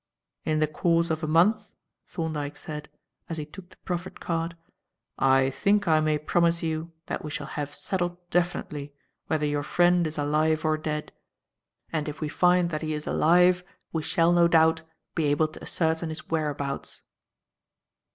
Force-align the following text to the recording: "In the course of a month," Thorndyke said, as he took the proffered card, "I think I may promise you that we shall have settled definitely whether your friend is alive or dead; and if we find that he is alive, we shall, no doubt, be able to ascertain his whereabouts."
"In 0.45 0.57
the 0.57 0.65
course 0.67 1.11
of 1.11 1.21
a 1.23 1.27
month," 1.27 1.69
Thorndyke 2.07 2.57
said, 2.57 2.89
as 3.29 3.37
he 3.37 3.45
took 3.45 3.69
the 3.69 3.77
proffered 3.85 4.19
card, 4.19 4.57
"I 5.19 5.51
think 5.51 5.87
I 5.87 5.99
may 5.99 6.17
promise 6.17 6.63
you 6.63 6.91
that 7.05 7.23
we 7.23 7.29
shall 7.29 7.45
have 7.45 7.75
settled 7.75 8.17
definitely 8.31 8.95
whether 9.27 9.45
your 9.45 9.61
friend 9.61 10.07
is 10.07 10.17
alive 10.17 10.65
or 10.65 10.75
dead; 10.75 11.11
and 11.93 12.09
if 12.09 12.19
we 12.19 12.29
find 12.29 12.71
that 12.71 12.81
he 12.81 12.95
is 12.95 13.05
alive, 13.05 13.63
we 13.93 14.01
shall, 14.01 14.31
no 14.31 14.47
doubt, 14.47 14.81
be 15.13 15.25
able 15.25 15.49
to 15.49 15.61
ascertain 15.61 16.09
his 16.09 16.27
whereabouts." 16.31 17.03